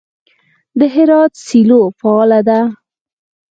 د 0.79 0.81
هرات 0.95 1.33
سیلو 1.47 1.81
فعاله 1.99 2.39
ده. 2.47 2.59